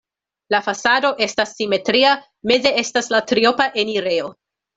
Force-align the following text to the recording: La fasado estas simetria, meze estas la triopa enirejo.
La 0.53 0.61
fasado 0.67 1.11
estas 1.25 1.53
simetria, 1.57 2.15
meze 2.53 2.73
estas 2.85 3.11
la 3.17 3.21
triopa 3.33 3.71
enirejo. 3.85 4.35